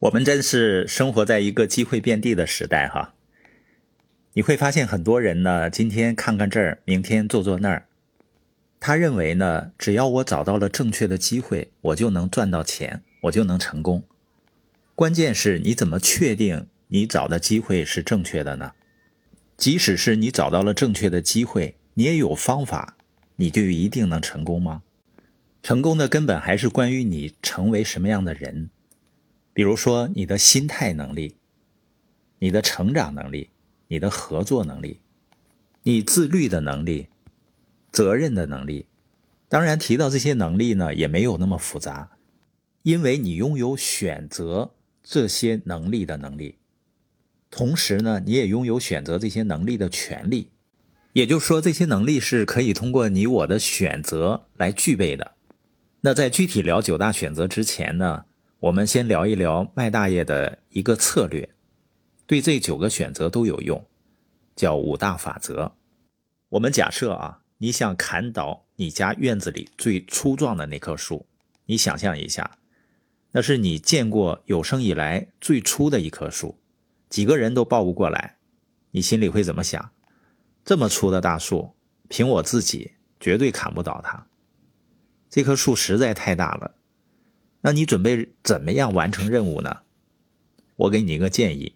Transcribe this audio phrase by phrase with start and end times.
[0.00, 3.14] 我们真是生活在一个机会遍地的时代哈。
[4.34, 7.86] 你会发现很多人呢，今天看看这儿，明天做做那儿。
[8.78, 14.04] 他认为呢，只要我找到了正确的机会，我就能赚到钱，我就能成功。
[14.94, 18.72] 关键是你怎么确定你找的机会是正确的呢？
[19.56, 22.98] 即使是你找到了正确的机会，你也有方法，
[23.36, 24.82] 你就一定能成功吗？
[25.62, 28.68] 成功的根本还是关于你成为什么样的人。
[29.56, 31.36] 比如说，你的心态能力、
[32.40, 33.48] 你的成长能力、
[33.88, 35.00] 你的合作能力、
[35.82, 37.08] 你自律的能力、
[37.90, 38.84] 责任的能力。
[39.48, 42.18] 当然，提到这些能力呢，也没有那么复杂，
[42.82, 46.56] 因为你拥有选择这些能力的能力，
[47.50, 50.50] 同时呢，你也拥有选择这些能力的权利。
[51.14, 55.32] 也就是说，这些能力是可以通过你我的选择来具备的。
[56.02, 58.26] 那在具体聊九大选择之前呢？
[58.60, 61.50] 我们先聊一聊麦大爷的一个策略，
[62.26, 63.86] 对这九个选择都有用，
[64.54, 65.76] 叫五大法则。
[66.48, 71.26] 我们假设啊，你想砍倒你家院子里最粗壮的那棵树，
[71.66, 72.58] 你想象一下，
[73.32, 76.58] 那是你见过有生以来最粗的一棵树，
[77.10, 78.38] 几个人都抱不过来，
[78.92, 79.90] 你心里会怎么想？
[80.64, 81.74] 这么粗的大树，
[82.08, 84.26] 凭我自己绝对砍不倒它，
[85.28, 86.75] 这棵树实在太大了。
[87.66, 89.78] 那你准备怎么样完成任务呢？
[90.76, 91.74] 我给你一个建议，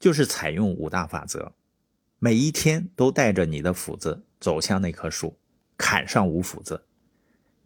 [0.00, 1.52] 就是采用五大法则，
[2.18, 5.38] 每一天都带着你的斧子走向那棵树，
[5.76, 6.82] 砍上五斧子。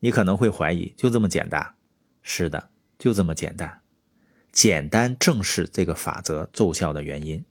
[0.00, 1.74] 你可能会怀疑，就这么简单？
[2.20, 3.80] 是的，就这么简单。
[4.52, 7.42] 简单正是这个法则奏效的原因。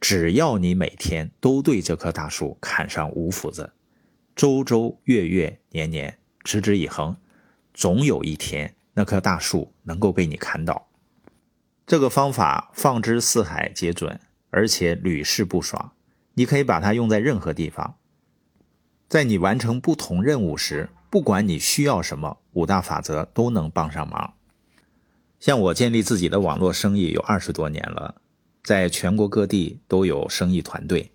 [0.00, 3.72] 只要你每天都对这棵大树砍上五斧子，
[4.34, 7.16] 周周月月年年持之以恒，
[7.72, 8.72] 总有一天。
[8.98, 10.88] 那棵大树能够被你砍倒，
[11.86, 15.92] 这个方法放之四海皆准，而且屡试不爽。
[16.32, 17.96] 你可以把它用在任何地方，
[19.06, 24.32] 在你完成不同任务时，不管你需要什么，五大法则都能帮上忙。
[25.38, 28.22] 像我建立自己的网络生意有二十多年了，
[28.64, 31.12] 在全国各地都有生意团队。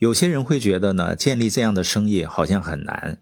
[0.00, 3.20] 有些人会觉得呢，建立这样的生意好像很难。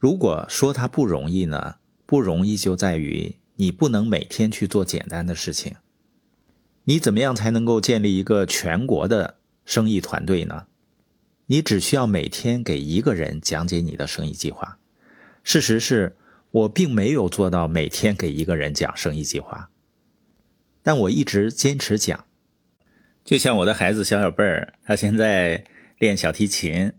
[0.00, 1.76] 如果说它不容易呢？
[2.14, 5.74] 不容易就在于你不能每天去做简单的事情。
[6.84, 10.68] 你怎么样才能够建立一个全国的生意团队呢？
[11.46, 14.78] 你只需要每天给一个人讲解你的生意计划。
[15.42, 16.16] 事实是
[16.52, 19.68] 我并没有做到每天给一个人讲生意计划，
[20.84, 22.24] 但我一直坚持讲。
[23.24, 25.64] 就像我的孩子小小贝儿，他现在
[25.98, 26.92] 练小提琴，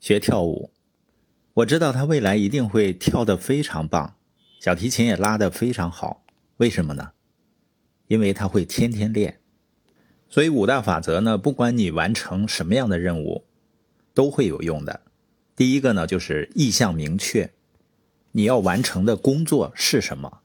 [0.00, 0.70] 学跳舞。
[1.54, 4.16] 我知道他未来一定会跳得非常棒，
[4.58, 6.24] 小提琴也拉得非常好。
[6.56, 7.12] 为什么呢？
[8.08, 9.40] 因为他会天天练。
[10.28, 13.44] 所以五大法则呢，不管你完成什么样的任务，
[14.12, 15.02] 都会有用的。
[15.54, 17.52] 第一个呢，就是意向明确，
[18.32, 20.40] 你要完成的工作是什么？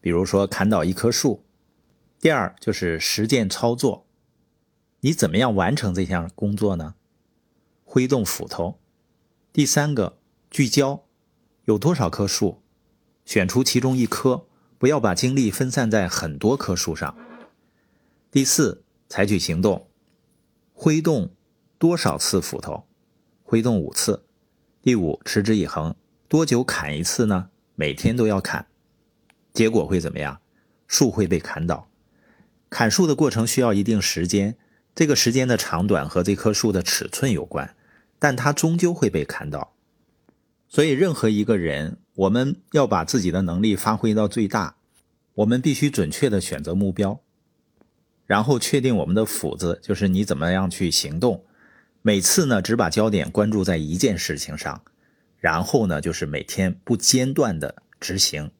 [0.00, 1.42] 比如说砍倒一棵树。
[2.20, 4.06] 第二就是实践操作，
[5.00, 6.94] 你怎么样完成这项工作呢？
[7.82, 8.78] 挥动斧头。
[9.52, 10.18] 第三个。
[10.52, 11.06] 聚焦，
[11.64, 12.60] 有多少棵树？
[13.24, 14.44] 选出其中一棵，
[14.76, 17.16] 不要把精力分散在很多棵树上。
[18.30, 19.88] 第四，采取行动，
[20.74, 21.30] 挥动
[21.78, 22.86] 多少次斧头？
[23.42, 24.26] 挥动五次。
[24.82, 25.96] 第五，持之以恒，
[26.28, 27.48] 多久砍一次呢？
[27.74, 28.66] 每天都要砍。
[29.54, 30.42] 结果会怎么样？
[30.86, 31.88] 树会被砍倒。
[32.68, 34.58] 砍树的过程需要一定时间，
[34.94, 37.74] 这个时间的长短和这棵树的尺寸有关，
[38.18, 39.71] 但它终究会被砍倒。
[40.74, 44.76] 所以，任何一个人，我们要把自己的能力发挥到最大，
[45.34, 47.20] 我们必须准确的选择目标，
[48.24, 51.44] 然后确定我们的斧子，就是你怎么样去行动。
[52.00, 54.82] 每次呢，只把焦点关注在一件事情上，
[55.38, 58.50] 然后呢，就是每天不间断的执行。